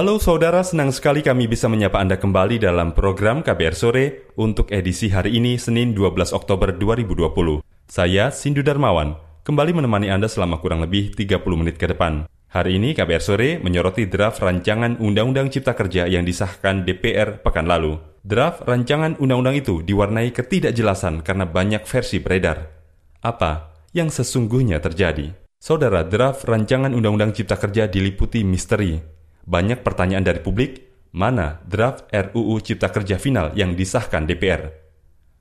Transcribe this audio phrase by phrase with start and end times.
[0.00, 5.12] Halo saudara, senang sekali kami bisa menyapa Anda kembali dalam program KBR Sore untuk edisi
[5.12, 7.60] hari ini Senin 12 Oktober 2020.
[7.84, 12.24] Saya Sindu Darmawan, kembali menemani Anda selama kurang lebih 30 menit ke depan.
[12.48, 18.00] Hari ini KBR Sore menyoroti draft rancangan Undang-Undang Cipta Kerja yang disahkan DPR pekan lalu.
[18.24, 22.72] Draft rancangan undang-undang itu diwarnai ketidakjelasan karena banyak versi beredar.
[23.20, 25.36] Apa yang sesungguhnya terjadi?
[25.60, 32.62] Saudara, draft rancangan Undang-Undang Cipta Kerja diliputi misteri, banyak pertanyaan dari publik, mana draft RUU
[32.62, 34.70] Cipta Kerja final yang disahkan DPR?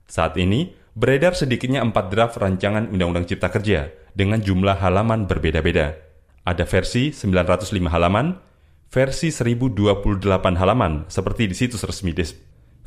[0.10, 5.94] Saat ini, beredar sedikitnya empat draft rancangan Undang-Undang Cipta Kerja dengan jumlah halaman berbeda-beda.
[6.44, 8.42] Ada versi 905 halaman,
[8.90, 10.26] versi 1028
[10.58, 12.34] halaman seperti di situs resmi DES,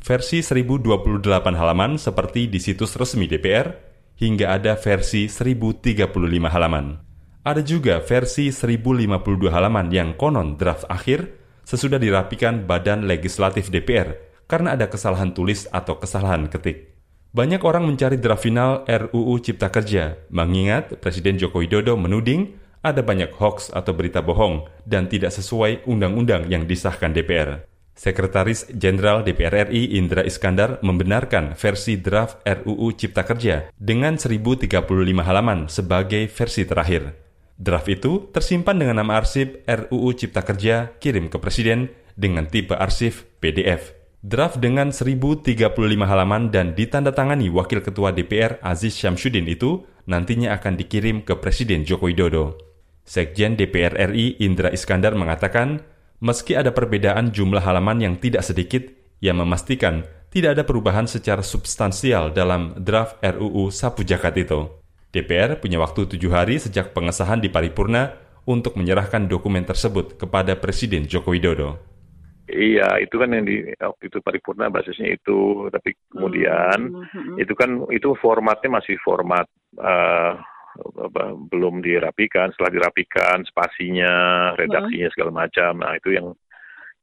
[0.03, 1.23] versi 1028
[1.55, 3.71] halaman seperti di situs resmi DPR,
[4.19, 6.11] hingga ada versi 1035
[6.51, 7.12] halaman.
[7.43, 11.27] Ada juga versi 1052 halaman yang konon draft akhir
[11.67, 14.15] sesudah dirapikan Badan Legislatif DPR
[14.47, 16.95] karena ada kesalahan tulis atau kesalahan ketik.
[17.35, 23.35] Banyak orang mencari draft final RUU Cipta Kerja, mengingat Presiden Joko Widodo menuding ada banyak
[23.35, 27.67] hoax atau berita bohong dan tidak sesuai undang-undang yang disahkan DPR.
[27.91, 34.79] Sekretaris Jenderal DPR RI Indra Iskandar membenarkan versi draft RUU Cipta Kerja dengan 1035
[35.27, 37.22] halaman sebagai versi terakhir.
[37.53, 43.37] Draft itu tersimpan dengan nama arsip RUU Cipta Kerja kirim ke Presiden dengan tipe arsip
[43.37, 43.93] PDF.
[44.23, 45.75] Draft dengan 1035
[46.07, 52.07] halaman dan ditandatangani Wakil Ketua DPR Aziz Syamsuddin itu nantinya akan dikirim ke Presiden Joko
[52.07, 52.55] Widodo.
[53.03, 55.83] Sekjen DPR RI Indra Iskandar mengatakan,
[56.23, 58.87] meski ada perbedaan jumlah halaman yang tidak sedikit,
[59.19, 64.82] ia memastikan tidak ada perubahan secara substansial dalam draft RUU Sapu Jakat itu.
[65.13, 68.17] DPR punya waktu tujuh hari sejak pengesahan di paripurna
[68.49, 71.77] untuk menyerahkan dokumen tersebut kepada Presiden Joko Widodo.
[72.49, 77.05] Iya, itu kan yang di waktu itu paripurna basisnya itu, tapi kemudian hmm.
[77.07, 77.35] hmm, hmm.
[77.39, 79.47] itu kan itu formatnya masih format
[79.79, 80.35] uh,
[81.53, 82.51] belum dirapikan.
[82.51, 84.13] Setelah dirapikan, spasinya,
[84.59, 85.71] redaksinya segala macam.
[85.79, 86.35] Nah itu yang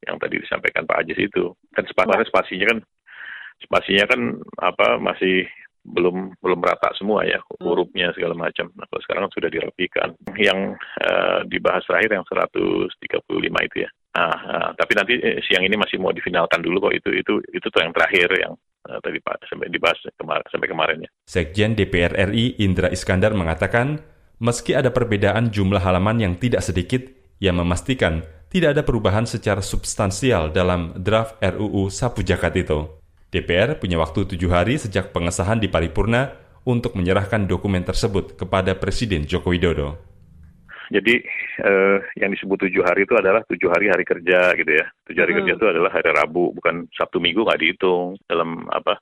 [0.05, 2.79] yang tadi disampaikan Pak Ajis itu kan spasinya spasinya kan
[3.61, 4.21] spasinya kan
[4.61, 5.45] apa masih
[5.81, 7.65] belum belum rata semua ya hmm.
[7.65, 8.69] hurufnya segala macam.
[8.77, 10.09] Nah, kalau sekarang sudah dirapikan.
[10.37, 13.91] Yang uh, dibahas terakhir yang 135 itu ya.
[14.11, 17.67] Nah, uh, tapi nanti eh, siang ini masih mau difinalkan dulu kok itu itu itu
[17.71, 18.53] tuh yang terakhir yang
[18.91, 21.11] uh, tadi Pak sampai dibahas kemar sampai kemarin ya.
[21.25, 24.03] Sekjen DPR RI Indra Iskandar mengatakan,
[24.43, 27.07] meski ada perbedaan jumlah halaman yang tidak sedikit,
[27.39, 33.00] ia memastikan tidak ada perubahan secara substansial dalam draft RUU Sapu Jakat itu.
[33.31, 36.35] DPR punya waktu tujuh hari sejak pengesahan di paripurna
[36.67, 40.11] untuk menyerahkan dokumen tersebut kepada Presiden Joko Widodo.
[40.91, 41.23] Jadi
[41.63, 44.87] eh, yang disebut tujuh hari itu adalah tujuh hari hari kerja gitu ya.
[45.07, 45.39] Tujuh hari hmm.
[45.47, 48.99] kerja itu adalah hari Rabu, bukan Sabtu Minggu nggak dihitung dalam apa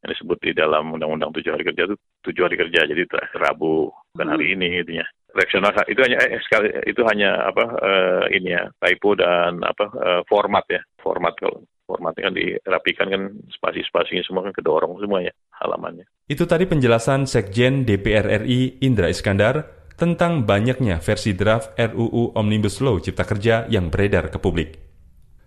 [0.00, 2.88] yang disebut di dalam Undang-Undang tujuh hari kerja itu tujuh hari kerja.
[2.88, 3.04] Jadi
[3.36, 4.32] Rabu bukan hmm.
[4.32, 5.06] hari ini intinya.
[5.36, 10.20] Reksional itu hanya eh, sekali itu hanya apa eh, ini ya typo dan apa eh,
[10.24, 16.04] format ya format kalau formatnya kan dirapikan kan spasi-spasinya semua kan kedorong semuanya halamannya.
[16.28, 19.64] Itu tadi penjelasan Sekjen DPR RI Indra Iskandar
[19.96, 24.84] tentang banyaknya versi draft RUU Omnibus Law Cipta Kerja yang beredar ke publik.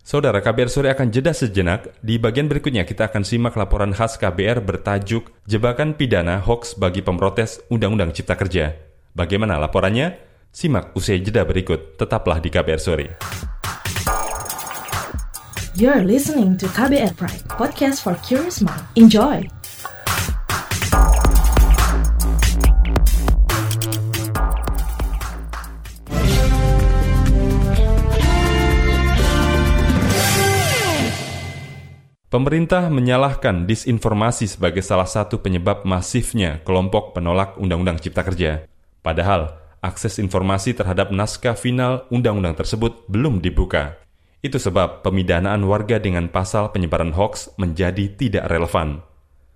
[0.02, 1.94] Saudara KBR sore akan jeda sejenak.
[2.02, 7.62] Di bagian berikutnya kita akan simak laporan khas KBR bertajuk Jebakan Pidana Hoax bagi Pemrotes
[7.70, 8.74] Undang-Undang Cipta Kerja.
[9.14, 10.18] Bagaimana laporannya?
[10.50, 11.96] Simak usai jeda berikut.
[12.02, 13.06] Tetaplah di KBR sore.
[15.72, 18.84] You're listening to KBR Pride, podcast for curious mind.
[18.92, 19.40] Enjoy!
[32.28, 38.68] Pemerintah menyalahkan disinformasi sebagai salah satu penyebab masifnya kelompok penolak Undang-Undang Cipta Kerja.
[39.00, 44.01] Padahal, akses informasi terhadap naskah final undang-undang tersebut belum dibuka.
[44.42, 49.06] Itu sebab pemidanaan warga dengan pasal penyebaran hoax menjadi tidak relevan.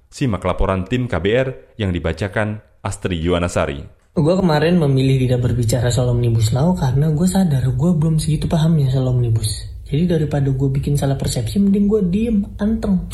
[0.07, 3.83] Simak laporan tim KBR yang dibacakan Astri Yuwanasari.
[4.15, 8.87] Gue kemarin memilih tidak berbicara soal Omnibus Law karena gue sadar gue belum segitu pahamnya
[8.95, 9.67] soal Omnibus.
[9.91, 13.11] Jadi daripada gue bikin salah persepsi, mending gue diem, anteng.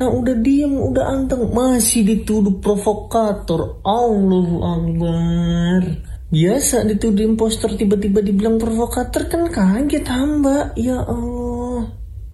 [0.00, 3.84] Nah udah diem, udah anteng, masih dituduh provokator.
[3.84, 6.07] Allahu Akbar.
[6.28, 10.76] Biasa dituduh imposter tiba-tiba dibilang provokator kan kaget hamba.
[10.76, 11.37] Ya Allah.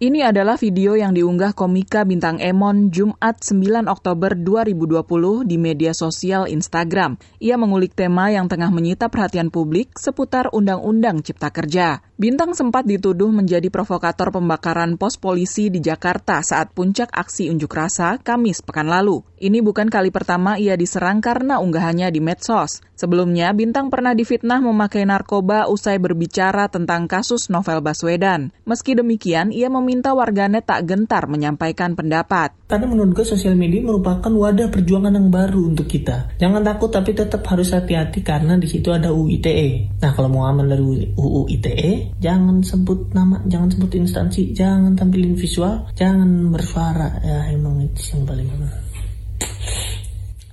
[0.05, 5.01] Ini adalah video yang diunggah komika bintang Emon Jumat 9 Oktober 2020
[5.49, 7.17] di media sosial Instagram.
[7.41, 12.05] Ia mengulik tema yang tengah menyita perhatian publik seputar Undang-Undang Cipta Kerja.
[12.21, 18.21] Bintang sempat dituduh menjadi provokator pembakaran pos polisi di Jakarta saat puncak aksi unjuk rasa
[18.21, 19.25] Kamis pekan lalu.
[19.41, 22.85] Ini bukan kali pertama ia diserang karena unggahannya di medsos.
[22.95, 28.55] Sebelumnya, Bintang pernah difitnah memakai narkoba usai berbicara tentang kasus Novel Baswedan.
[28.63, 32.51] Meski demikian, ia meminta warganet tak gentar menyampaikan pendapat.
[32.67, 36.35] Karena menurut gue sosial media merupakan wadah perjuangan yang baru untuk kita.
[36.43, 40.03] Jangan takut tapi tetap harus hati-hati karena di situ ada UU ITE.
[40.03, 45.39] Nah, kalau mau aman dari UU ITE, jangan sebut nama, jangan sebut instansi, jangan tampilin
[45.39, 47.23] visual, jangan bersuara.
[47.23, 48.51] Ya emang itu yang paling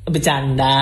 [0.05, 0.77] bercanda.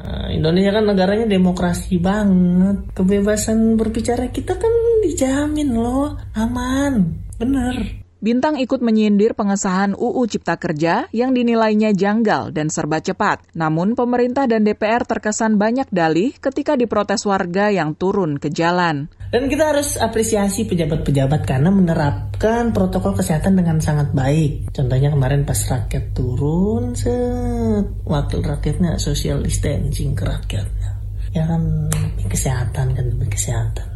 [0.00, 2.88] Eh, Indonesia kan negaranya demokrasi banget.
[2.96, 4.72] Kebebasan berbicara kita kan
[5.04, 7.20] dijamin loh, aman.
[7.36, 7.97] Bener.
[8.18, 13.46] Bintang ikut menyindir pengesahan UU Cipta Kerja yang dinilainya janggal dan serba cepat.
[13.54, 19.06] Namun pemerintah dan DPR terkesan banyak dalih ketika diprotes warga yang turun ke jalan.
[19.30, 24.74] Dan kita harus apresiasi pejabat-pejabat karena menerapkan protokol kesehatan dengan sangat baik.
[24.74, 30.90] Contohnya kemarin pas rakyat turun, set, wakil rakyatnya social distancing ke rakyatnya.
[31.38, 31.86] Ya kan
[32.26, 33.86] kesehatan kan demi kesehatan.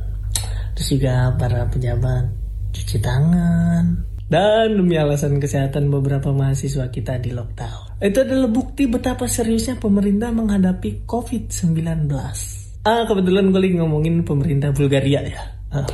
[0.79, 2.31] Terus juga para pejabat
[2.71, 8.01] cuci tangan, dan demi alasan kesehatan beberapa mahasiswa kita di lockdown.
[8.01, 12.09] Itu adalah bukti betapa seriusnya pemerintah menghadapi COVID-19.
[12.89, 15.43] Ah, kebetulan gue lagi ngomongin pemerintah Bulgaria ya.
[15.69, 15.85] Ah.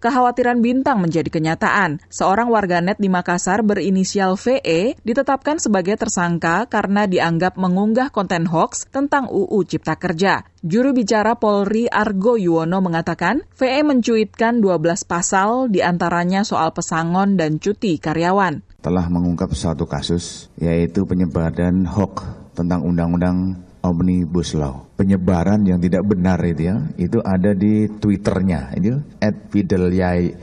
[0.00, 2.00] Kekhawatiran Bintang menjadi kenyataan.
[2.08, 9.28] Seorang warganet di Makassar berinisial VE ditetapkan sebagai tersangka karena dianggap mengunggah konten hoax tentang
[9.28, 10.48] UU Cipta Kerja.
[10.64, 17.60] Juru bicara Polri Argo Yuwono mengatakan, VE mencuitkan 12 pasal di antaranya soal pesangon dan
[17.60, 18.80] cuti karyawan.
[18.80, 22.24] Telah mengungkap satu kasus, yaitu penyebaran hoax
[22.56, 24.92] tentang Undang-Undang Omnibus Law.
[24.96, 29.88] Penyebaran yang tidak benar itu ya, itu ada di Twitternya, itu at Fidel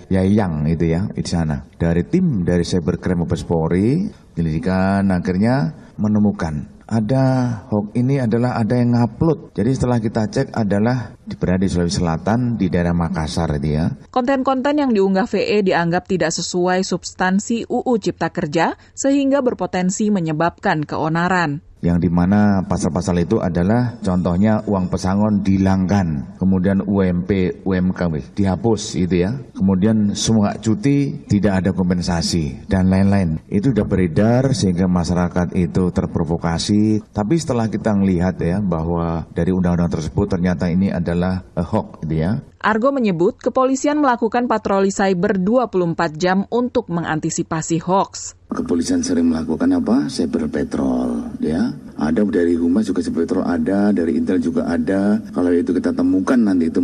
[0.10, 1.66] Yayang itu ya, di sana.
[1.78, 7.24] Dari tim dari Cybercrime Mabes Polri, penyelidikan akhirnya menemukan ada
[7.68, 9.52] hoax ini adalah ada yang ngupload.
[9.54, 13.92] Jadi setelah kita cek adalah berada di Sulawesi Selatan di daerah Makassar itu ya.
[14.08, 21.67] Konten-konten yang diunggah VE dianggap tidak sesuai substansi UU Cipta Kerja sehingga berpotensi menyebabkan keonaran
[21.82, 28.02] yang di mana pasal-pasal itu adalah contohnya uang pesangon dihilangkan, kemudian UMP, UMK
[28.34, 33.42] dihapus itu ya, kemudian semua cuti tidak ada kompensasi dan lain-lain.
[33.50, 37.02] Itu sudah beredar sehingga masyarakat itu terprovokasi.
[37.14, 42.42] Tapi setelah kita melihat ya bahwa dari undang-undang tersebut ternyata ini adalah hoax gitu ya.
[42.58, 48.37] Argo menyebut kepolisian melakukan patroli cyber 24 jam untuk mengantisipasi hoax.
[48.48, 50.08] Kepolisian sering melakukan apa?
[50.08, 51.76] Cyber patrol, ya.
[51.98, 55.18] Ada dari Humas juga patrol ada, dari Intel juga ada.
[55.34, 56.80] Kalau itu kita temukan nanti itu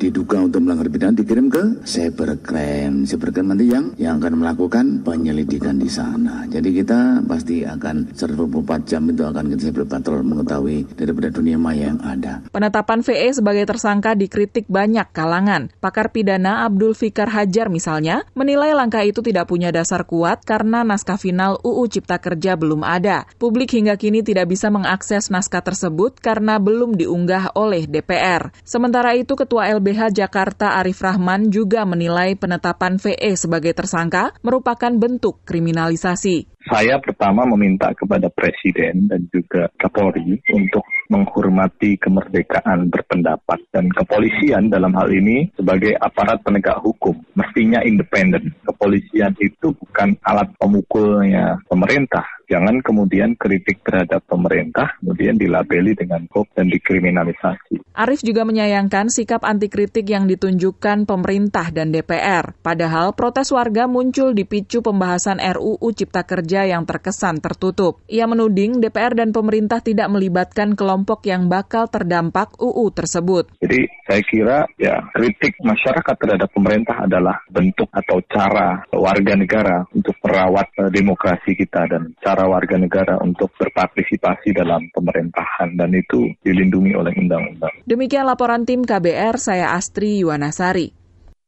[0.00, 3.04] diduga untuk melanggar pidana dikirim ke cybercrime.
[3.04, 6.48] Cybercrime nanti yang yang akan melakukan penyelidikan di sana.
[6.48, 11.92] Jadi kita pasti akan 24 jam itu akan kita cyber patrol mengetahui daripada dunia maya
[11.92, 12.40] yang ada.
[12.48, 15.68] Penetapan VE sebagai tersangka dikritik banyak kalangan.
[15.84, 21.20] Pakar pidana Abdul Fikar Hajar misalnya menilai langkah itu tidak punya dasar kuat karena naskah
[21.20, 23.28] final UU Cipta Kerja belum ada.
[23.36, 28.54] Publik hingga kini tidak bisa mengakses naskah tersebut karena belum diunggah oleh DPR.
[28.62, 35.42] Sementara itu Ketua LBH Jakarta Arif Rahman juga menilai penetapan VE sebagai tersangka merupakan bentuk
[35.42, 36.53] kriminalisasi.
[36.64, 40.80] Saya pertama meminta kepada Presiden dan juga Kapolri untuk
[41.12, 48.56] menghormati kemerdekaan berpendapat dan kepolisian dalam hal ini sebagai aparat penegak hukum mestinya independen.
[48.64, 52.24] Kepolisian itu bukan alat pemukulnya pemerintah.
[52.48, 57.80] Jangan kemudian kritik terhadap pemerintah kemudian dilabeli dengan hoax dan dikriminalisasi.
[57.96, 62.56] Arif juga menyayangkan sikap anti kritik yang ditunjukkan pemerintah dan DPR.
[62.60, 67.98] Padahal protes warga muncul dipicu pembahasan RUU Cipta Kerja yang terkesan tertutup.
[68.06, 73.50] Ia menuding DPR dan pemerintah tidak melibatkan kelompok yang bakal terdampak UU tersebut.
[73.58, 80.14] Jadi saya kira ya kritik masyarakat terhadap pemerintah adalah bentuk atau cara warga negara untuk
[80.22, 86.94] merawat uh, demokrasi kita dan cara warga negara untuk berpartisipasi dalam pemerintahan dan itu dilindungi
[86.94, 87.74] oleh undang-undang.
[87.88, 91.03] Demikian laporan tim KBR, saya Astri Yuwanasari.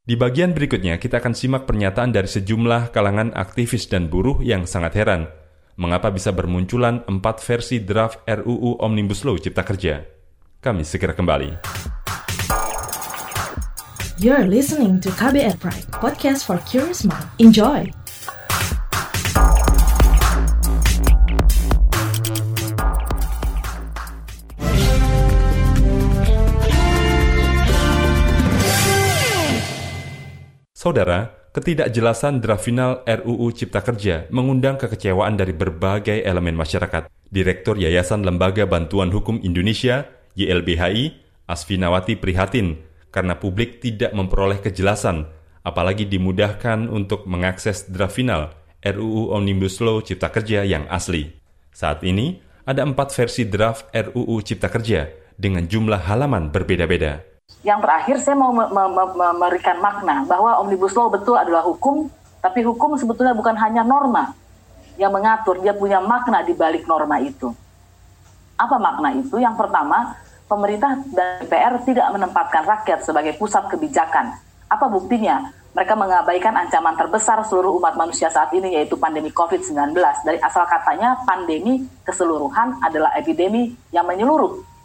[0.07, 4.95] Di bagian berikutnya, kita akan simak pernyataan dari sejumlah kalangan aktivis dan buruh yang sangat
[4.95, 5.27] heran
[5.75, 10.07] mengapa bisa bermunculan empat versi draft RUU Omnibus Law Cipta Kerja.
[10.63, 11.59] Kami segera kembali.
[14.23, 17.27] You're listening to KBR Pride, podcast for curious mind.
[17.43, 17.91] Enjoy!
[30.87, 37.11] Saudara, ketidakjelasan draft final RUU Cipta Kerja mengundang kekecewaan dari berbagai elemen masyarakat.
[37.27, 40.07] Direktur Yayasan Lembaga Bantuan Hukum Indonesia,
[40.39, 41.11] YLBHI,
[41.43, 45.27] Asfinawati prihatin karena publik tidak memperoleh kejelasan,
[45.67, 51.35] apalagi dimudahkan untuk mengakses draft final RUU Omnibus Law Cipta Kerja yang asli.
[51.75, 57.27] Saat ini, ada empat versi draft RUU Cipta Kerja dengan jumlah halaman berbeda-beda.
[57.67, 58.55] Yang terakhir saya mau
[59.11, 62.07] memberikan makna bahwa Omnibus Law betul adalah hukum,
[62.39, 64.31] tapi hukum sebetulnya bukan hanya norma
[64.95, 67.51] yang mengatur, dia punya makna di balik norma itu.
[68.55, 69.35] Apa makna itu?
[69.35, 70.15] Yang pertama,
[70.47, 74.37] pemerintah dan DPR tidak menempatkan rakyat sebagai pusat kebijakan.
[74.71, 75.51] Apa buktinya?
[75.75, 79.93] Mereka mengabaikan ancaman terbesar seluruh umat manusia saat ini yaitu pandemi COVID-19.
[80.23, 84.76] Dari asal katanya pandemi keseluruhan adalah epidemi yang menyeluruh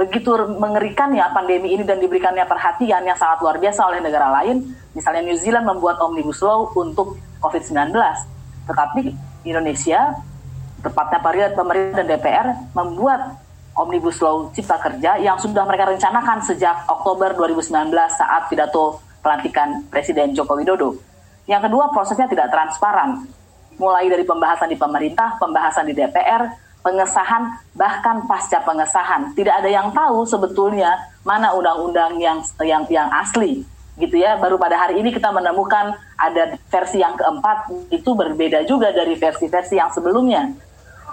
[0.00, 4.64] begitu mengerikannya pandemi ini dan diberikannya perhatian yang sangat luar biasa oleh negara lain,
[4.96, 7.92] misalnya New Zealand membuat omnibus law untuk COVID-19,
[8.64, 9.12] tetapi
[9.44, 10.16] Indonesia,
[10.80, 13.36] tepatnya pemerintah dan DPR membuat
[13.76, 20.32] omnibus law cipta kerja yang sudah mereka rencanakan sejak Oktober 2019 saat pidato pelantikan Presiden
[20.32, 20.96] Joko Widodo.
[21.44, 23.28] Yang kedua, prosesnya tidak transparan,
[23.76, 29.92] mulai dari pembahasan di pemerintah, pembahasan di DPR, pengesahan bahkan pasca pengesahan tidak ada yang
[29.92, 33.64] tahu sebetulnya mana undang-undang yang yang yang asli
[34.00, 38.96] gitu ya baru pada hari ini kita menemukan ada versi yang keempat itu berbeda juga
[38.96, 40.48] dari versi-versi yang sebelumnya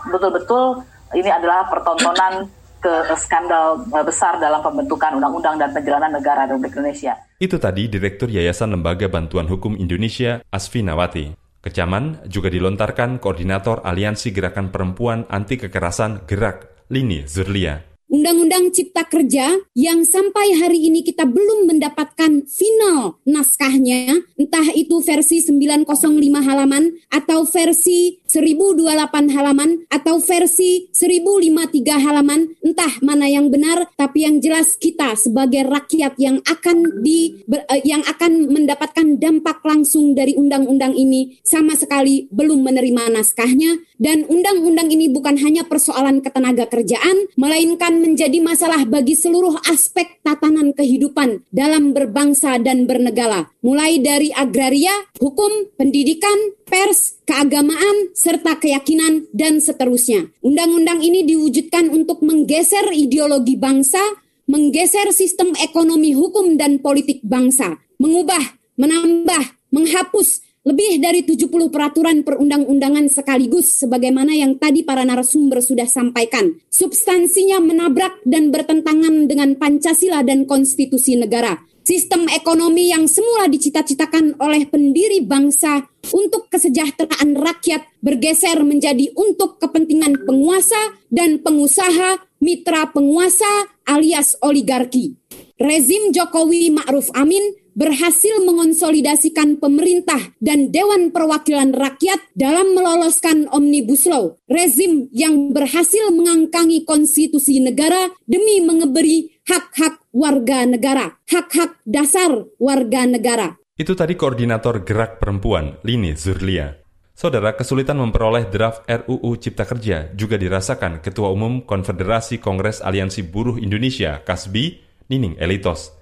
[0.07, 2.47] betul-betul ini adalah pertontonan
[2.77, 7.17] ke skandal besar dalam pembentukan undang-undang dan penjalanan negara Republik Indonesia.
[7.41, 11.47] Itu tadi Direktur Yayasan Lembaga Bantuan Hukum Indonesia, Asfi Nawati.
[11.67, 17.97] Kecaman juga dilontarkan Koordinator Aliansi Gerakan Perempuan Anti Kekerasan Gerak, Lini Zurlia.
[18.08, 25.44] Undang-Undang Cipta Kerja yang sampai hari ini kita belum mendapatkan final naskahnya, entah itu versi
[25.44, 25.92] 905
[26.40, 34.40] halaman atau versi 1028 halaman atau versi 1053 halaman, entah mana yang benar, tapi yang
[34.40, 40.96] jelas kita sebagai rakyat yang akan di eh, yang akan mendapatkan dampak langsung dari undang-undang
[40.96, 47.98] ini sama sekali belum menerima naskahnya dan undang-undang ini bukan hanya persoalan ketenaga kerjaan, melainkan
[47.98, 55.74] menjadi masalah bagi seluruh aspek tatanan kehidupan dalam berbangsa dan bernegara, mulai dari agraria, hukum,
[55.75, 56.38] pendidikan,
[56.70, 60.30] pers, keagamaan, serta keyakinan, dan seterusnya.
[60.46, 64.01] Undang-undang ini diwujudkan untuk menggeser ideologi bangsa,
[64.48, 73.07] menggeser sistem ekonomi hukum dan politik bangsa, mengubah, menambah, menghapus, lebih dari 70 peraturan perundang-undangan
[73.07, 76.59] sekaligus sebagaimana yang tadi para narasumber sudah sampaikan.
[76.67, 81.55] Substansinya menabrak dan bertentangan dengan Pancasila dan konstitusi negara.
[81.88, 90.27] Sistem ekonomi yang semula dicita-citakan oleh pendiri bangsa untuk kesejahteraan rakyat bergeser menjadi untuk kepentingan
[90.27, 95.15] penguasa dan pengusaha mitra penguasa alias oligarki.
[95.57, 104.34] Rezim Jokowi Ma'ruf Amin berhasil mengonsolidasikan pemerintah dan Dewan Perwakilan Rakyat dalam meloloskan Omnibus Law,
[104.50, 113.53] rezim yang berhasil mengangkangi konstitusi negara demi mengeberi hak-hak warga negara, hak-hak dasar warga negara.
[113.77, 116.74] Itu tadi Koordinator Gerak Perempuan, Lini Zurlia.
[117.13, 123.57] Saudara, kesulitan memperoleh draft RUU Cipta Kerja juga dirasakan Ketua Umum Konfederasi Kongres Aliansi Buruh
[123.57, 124.65] Indonesia, KASBI,
[125.13, 125.93] Nining Elitos.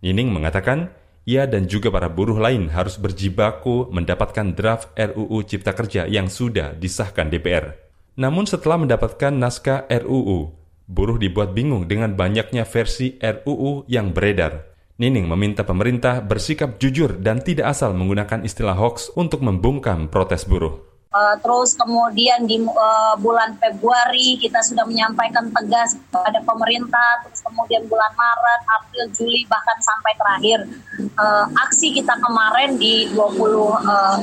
[0.00, 0.92] Nining mengatakan,
[1.26, 6.78] ia dan juga para buruh lain harus berjibaku mendapatkan draft RUU Cipta Kerja yang sudah
[6.78, 7.74] disahkan DPR.
[8.16, 10.54] Namun setelah mendapatkan naskah RUU,
[10.86, 14.72] buruh dibuat bingung dengan banyaknya versi RUU yang beredar.
[14.96, 20.95] Nining meminta pemerintah bersikap jujur dan tidak asal menggunakan istilah hoax untuk membungkam protes buruh.
[21.16, 27.88] Uh, terus kemudian di uh, bulan Februari kita sudah menyampaikan tegas kepada pemerintah, terus kemudian
[27.88, 30.58] bulan Maret, April, Juli bahkan sampai terakhir
[31.16, 34.20] uh, aksi kita kemarin di 20 uh,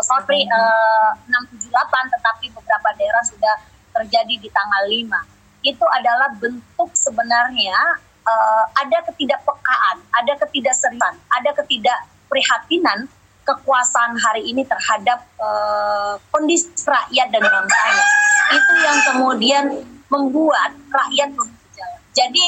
[0.00, 1.68] sorry uh, 678
[2.16, 3.54] tetapi beberapa daerah sudah
[4.00, 5.68] terjadi di tanggal 5.
[5.68, 7.76] Itu adalah bentuk sebenarnya
[8.24, 17.42] uh, ada ketidakpekaan, ada ketidakseriusan, ada ketidakprihatinan kekuasaan hari ini terhadap uh, kondisi rakyat dan
[17.42, 18.04] bangsanya.
[18.50, 19.64] Itu yang kemudian
[20.10, 22.00] membuat rakyat berjalan.
[22.10, 22.44] Jadi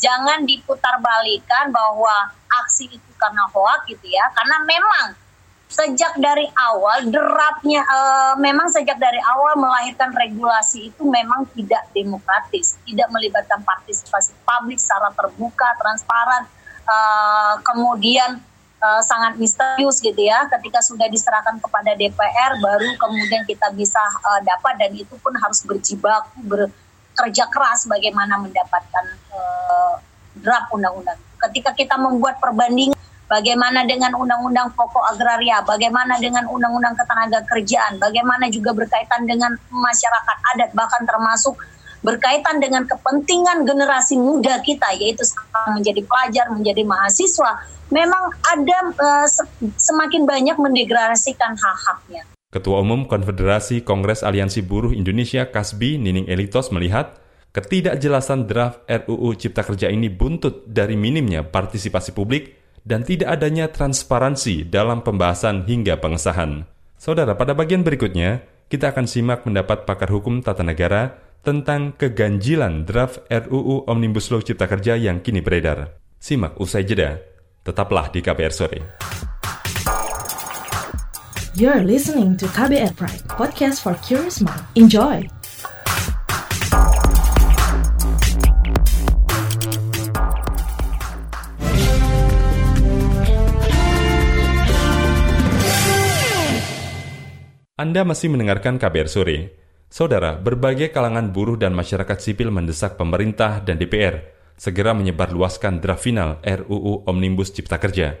[0.00, 2.32] jangan diputar balikan bahwa
[2.64, 5.06] aksi itu karena hoak gitu ya, karena memang
[5.72, 12.76] sejak dari awal derapnya uh, memang sejak dari awal melahirkan regulasi itu memang tidak demokratis,
[12.84, 16.44] tidak melibatkan partisipasi publik secara terbuka, transparan,
[16.84, 18.36] uh, kemudian
[18.82, 20.44] uh, sangat misterius gitu ya.
[20.50, 25.62] Ketika sudah diserahkan kepada DPR, baru kemudian kita bisa uh, dapat dan itu pun harus
[25.62, 29.94] berjibaku, bekerja keras bagaimana mendapatkan uh,
[30.36, 31.16] draft undang-undang.
[31.38, 32.98] Ketika kita membuat perbandingan
[33.30, 40.36] bagaimana dengan undang-undang pokok agraria, bagaimana dengan undang-undang ketenaga kerjaan, bagaimana juga berkaitan dengan masyarakat
[40.54, 41.56] adat, bahkan termasuk
[42.02, 45.22] berkaitan dengan kepentingan generasi muda kita, yaitu
[45.70, 49.28] menjadi pelajar, menjadi mahasiswa, memang ada uh,
[49.78, 52.26] semakin banyak mendegradasikan hak-haknya.
[52.52, 57.16] Ketua Umum Konfederasi Kongres Aliansi Buruh Indonesia Kasbi Nining Elitos melihat
[57.56, 64.68] ketidakjelasan draft RUU Cipta Kerja ini buntut dari minimnya partisipasi publik dan tidak adanya transparansi
[64.68, 66.68] dalam pembahasan hingga pengesahan.
[67.00, 73.26] Saudara, pada bagian berikutnya, kita akan simak pendapat pakar hukum tata negara tentang keganjilan draft
[73.26, 75.98] RUU Omnibus Law Cipta Kerja yang kini beredar.
[76.22, 77.18] Simak usai jeda.
[77.66, 78.78] Tetaplah di KPR Sore.
[81.58, 84.62] You're listening to KBR Pride, podcast for curious mind.
[84.78, 85.26] Enjoy!
[97.76, 99.61] Anda masih mendengarkan KBR Sore.
[99.92, 104.24] Saudara, berbagai kalangan buruh dan masyarakat sipil mendesak pemerintah dan DPR
[104.56, 108.16] segera menyebarluaskan draft final RUU Omnibus Cipta Kerja.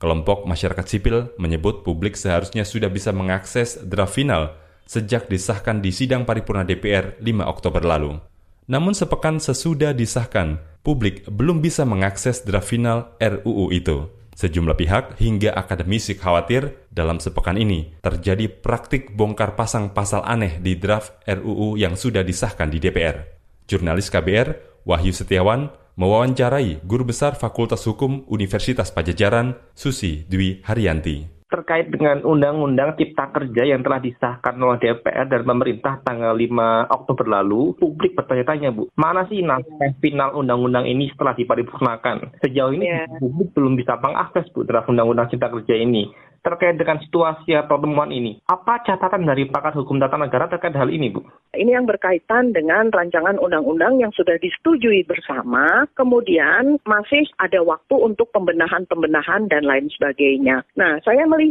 [0.00, 4.56] Kelompok masyarakat sipil menyebut publik seharusnya sudah bisa mengakses draft final
[4.88, 8.16] sejak disahkan di sidang paripurna DPR 5 Oktober lalu.
[8.64, 14.08] Namun sepekan sesudah disahkan, publik belum bisa mengakses draft final RUU itu.
[14.34, 20.74] Sejumlah pihak hingga akademisi khawatir dalam sepekan ini terjadi praktik bongkar pasang pasal aneh di
[20.74, 23.22] draft RUU yang sudah disahkan di DPR.
[23.70, 31.86] Jurnalis KBR, Wahyu Setiawan, mewawancarai Guru Besar Fakultas Hukum Universitas Pajajaran, Susi Dwi Haryanti terkait
[31.86, 37.78] dengan Undang-Undang Cipta Kerja yang telah disahkan oleh DPR dan pemerintah tanggal 5 Oktober lalu,
[37.78, 42.42] publik bertanya-tanya, Bu, mana sih naskah final Undang-Undang ini setelah diparipurnakan?
[42.42, 43.06] Sejauh ini yeah.
[43.22, 46.10] publik belum bisa mengakses, Bu, draft Undang-Undang Cipta Kerja ini
[46.44, 48.36] terkait dengan situasi atau temuan ini.
[48.44, 51.24] Apa catatan dari pakar hukum tata negara terkait hal ini, Bu?
[51.56, 58.28] Ini yang berkaitan dengan rancangan undang-undang yang sudah disetujui bersama, kemudian masih ada waktu untuk
[58.36, 60.66] pembenahan-pembenahan dan lain sebagainya.
[60.76, 61.43] Nah, saya melihat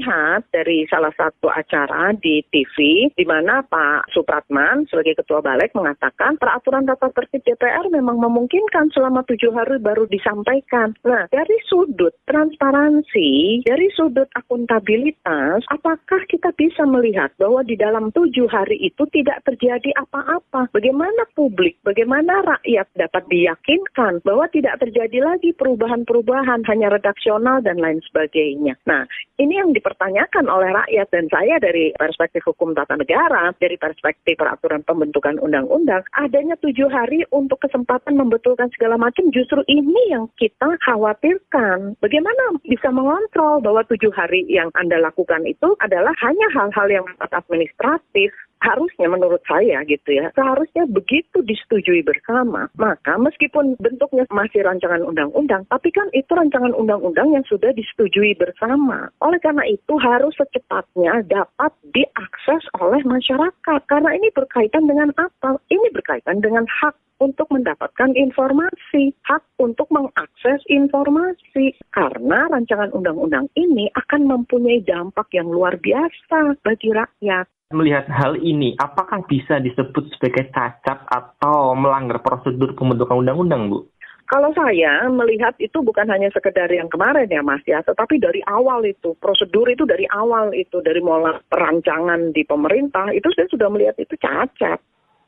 [0.49, 6.87] dari salah satu acara di TV, di mana Pak Supratman sebagai Ketua Balik mengatakan peraturan
[6.87, 10.95] tata tertib DPR memang memungkinkan selama tujuh hari baru disampaikan.
[11.03, 18.47] Nah, dari sudut transparansi, dari sudut akuntabilitas, apakah kita bisa melihat bahwa di dalam tujuh
[18.49, 20.71] hari itu tidak terjadi apa-apa?
[20.71, 27.99] Bagaimana publik, bagaimana rakyat dapat diyakinkan bahwa tidak terjadi lagi perubahan-perubahan hanya redaksional dan lain
[28.07, 28.79] sebagainya.
[28.87, 29.03] Nah,
[29.41, 34.79] ini yang dipertanyakan oleh rakyat dan saya dari perspektif hukum tata negara, dari perspektif peraturan
[34.87, 41.99] pembentukan undang-undang, adanya tujuh hari untuk kesempatan membetulkan segala macam justru ini yang kita khawatirkan.
[41.99, 48.31] Bagaimana bisa mengontrol bahwa tujuh hari yang anda lakukan itu adalah hanya hal-hal yang administratif
[48.63, 55.67] harusnya menurut saya gitu ya seharusnya begitu disetujui bersama maka meskipun bentuknya masih rancangan undang-undang
[55.67, 59.09] tapi kan itu rancangan undang-undang yang sudah disetujui bersama.
[59.25, 63.81] Oleh karena itu harus secepatnya dapat diakses oleh masyarakat.
[63.89, 65.57] Karena ini berkaitan dengan apa?
[65.67, 71.71] Ini berkaitan dengan hak untuk mendapatkan informasi, hak untuk mengakses informasi.
[71.95, 77.47] Karena rancangan undang-undang ini akan mempunyai dampak yang luar biasa bagi rakyat.
[77.71, 83.87] Melihat hal ini, apakah bisa disebut sebagai cacat atau melanggar prosedur pembentukan undang-undang, Bu?
[84.29, 88.81] Kalau saya melihat itu bukan hanya sekedar yang kemarin ya Mas ya, tetapi dari awal
[88.87, 93.99] itu, prosedur itu dari awal itu, dari mulai perancangan di pemerintah, itu saya sudah melihat
[93.99, 94.79] itu cacat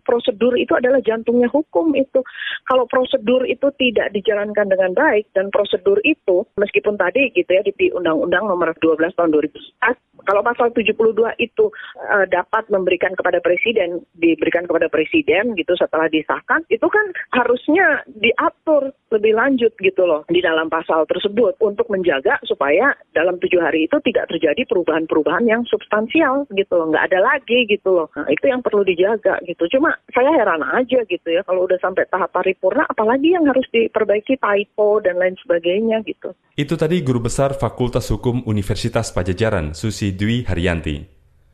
[0.06, 2.22] prosedur itu adalah jantungnya hukum itu.
[2.70, 7.74] Kalau prosedur itu tidak dijalankan dengan baik dan prosedur itu meskipun tadi gitu ya di
[7.92, 10.98] Undang-Undang Nomor 12 Tahun 2004 kalau pasal 72
[11.38, 11.66] itu
[12.02, 18.90] uh, dapat memberikan kepada presiden, diberikan kepada presiden gitu setelah disahkan, itu kan harusnya diatur
[19.16, 23.98] lebih lanjut gitu loh di dalam pasal tersebut untuk menjaga supaya dalam tujuh hari itu
[24.04, 28.08] tidak terjadi perubahan-perubahan yang substansial gitu loh, nggak ada lagi gitu loh.
[28.14, 29.64] Nah, itu yang perlu dijaga gitu.
[29.72, 34.36] Cuma saya heran aja gitu ya kalau udah sampai tahap paripurna, apalagi yang harus diperbaiki
[34.38, 36.36] typo dan lain sebagainya gitu.
[36.60, 41.04] Itu tadi Guru Besar Fakultas Hukum Universitas Pajajaran, Susi Dwi Haryanti.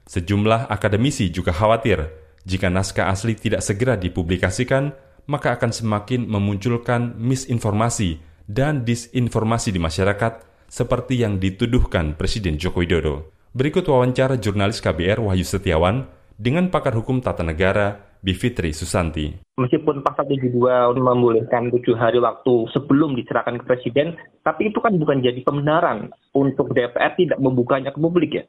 [0.09, 4.93] Sejumlah akademisi juga khawatir jika naskah asli tidak segera dipublikasikan,
[5.31, 8.19] maka akan semakin memunculkan misinformasi
[8.51, 13.31] dan disinformasi di masyarakat seperti yang dituduhkan Presiden Joko Widodo.
[13.55, 19.33] Berikut wawancara jurnalis KBR Wahyu Setiawan dengan pakar hukum tata negara Bivitri Susanti.
[19.57, 24.15] Meskipun pasal 72 membolehkan tujuh hari waktu sebelum diserahkan ke Presiden,
[24.45, 28.43] tapi itu kan bukan jadi pembenaran untuk DPR tidak membukanya ke publik ya?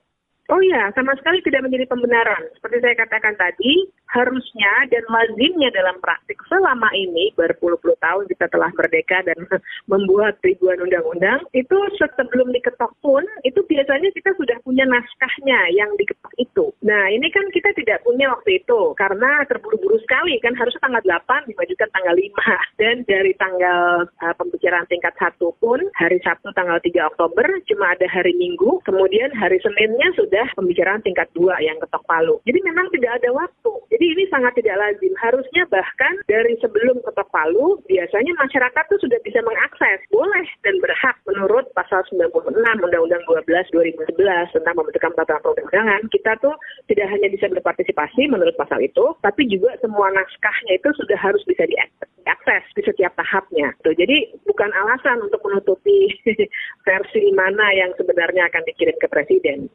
[0.50, 2.42] Oh iya, sama sekali tidak menjadi pembenaran.
[2.58, 8.68] Seperti saya katakan tadi, harusnya dan lazimnya dalam praktik selama ini berpuluh-puluh tahun kita telah
[8.74, 9.38] merdeka dan
[9.92, 16.34] membuat ribuan undang-undang, itu sebelum diketok pun, itu biasanya kita sudah punya naskahnya yang diketok
[16.36, 16.74] itu.
[16.82, 21.48] Nah, ini kan kita tidak punya waktu itu, karena terburu-buru sekali, kan harusnya tanggal 8
[21.48, 22.34] dimajukan tanggal 5.
[22.82, 28.10] Dan dari tanggal uh, pembicaraan tingkat 1 pun, hari Sabtu tanggal 3 Oktober, cuma ada
[28.10, 32.40] hari Minggu, kemudian hari Seninnya sudah sudah pembicaraan tingkat dua yang ketok palu.
[32.48, 33.72] Jadi memang tidak ada waktu.
[33.92, 35.12] Jadi ini sangat tidak lazim.
[35.20, 41.20] Harusnya bahkan dari sebelum ketok palu, biasanya masyarakat tuh sudah bisa mengakses, boleh dan berhak
[41.28, 46.00] menurut pasal 96 Undang-Undang 12 2011 tentang pembentukan peraturan perundangan.
[46.08, 46.56] Kita tuh
[46.88, 51.68] tidak hanya bisa berpartisipasi menurut pasal itu, tapi juga semua naskahnya itu sudah harus bisa
[51.68, 53.76] diakses di setiap tahapnya.
[53.84, 56.08] Tuh, jadi bukan alasan untuk menutupi
[56.88, 59.68] versi mana yang sebenarnya akan dikirim ke presiden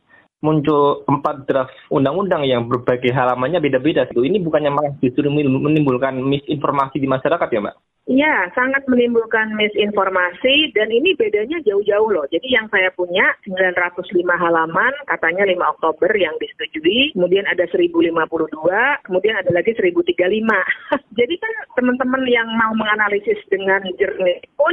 [0.48, 4.08] muncul empat draft undang-undang yang berbagai halamannya beda-beda.
[4.08, 7.76] Ini bukannya malah justru menimbulkan misinformasi di masyarakat ya, Mbak?
[8.08, 12.24] Iya, sangat menimbulkan misinformasi dan ini bedanya jauh-jauh loh.
[12.32, 19.36] Jadi yang saya punya 905 halaman, katanya 5 Oktober yang disetujui, kemudian ada 1052, kemudian
[19.36, 20.24] ada lagi 1035.
[21.20, 24.72] Jadi kan teman-teman yang mau menganalisis dengan jernih pun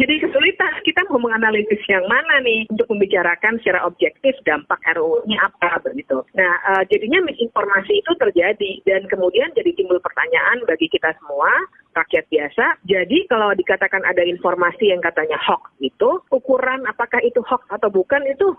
[0.00, 5.76] jadi kesulitan kita mau menganalisis yang mana nih untuk membicarakan secara objektif dampak RUU-nya apa
[5.84, 6.24] begitu.
[6.32, 11.52] Nah, uh, jadinya misinformasi itu terjadi dan kemudian jadi timbul pertanyaan bagi kita semua
[12.00, 12.64] rakyat biasa.
[12.88, 18.24] Jadi kalau dikatakan ada informasi yang katanya hoax itu, ukuran apakah itu hoax atau bukan
[18.26, 18.52] itu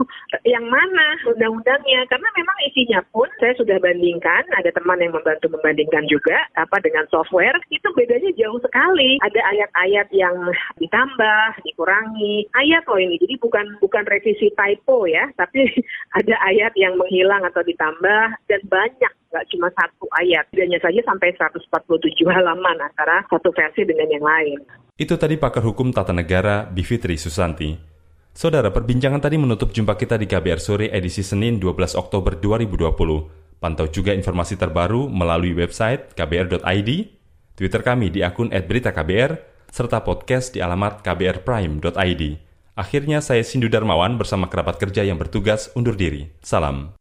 [0.45, 2.05] yang mana undang-undangnya?
[2.07, 7.05] Karena memang isinya pun saya sudah bandingkan, ada teman yang membantu membandingkan juga apa dengan
[7.09, 9.17] software, itu bedanya jauh sekali.
[9.25, 10.35] Ada ayat-ayat yang
[10.77, 12.47] ditambah, dikurangi.
[12.57, 13.17] Ayat loh ini.
[13.21, 15.65] Jadi bukan bukan revisi typo ya, tapi
[16.19, 20.45] ada ayat yang menghilang atau ditambah dan banyak nggak cuma satu ayat.
[20.51, 24.59] Hanya saja sampai 147 halaman antara satu versi dengan yang lain.
[24.99, 27.73] Itu tadi pakar hukum tata negara Bivitri Susanti.
[28.31, 33.59] Saudara, perbincangan tadi menutup jumpa kita di KBR Sore edisi Senin 12 Oktober 2020.
[33.59, 36.89] Pantau juga informasi terbaru melalui website kbr.id,
[37.53, 39.31] Twitter kami di akun @beritaKBR,
[39.69, 42.23] serta podcast di alamat kbrprime.id.
[42.73, 46.31] Akhirnya saya Sindu Darmawan bersama kerabat kerja yang bertugas undur diri.
[46.39, 47.00] Salam.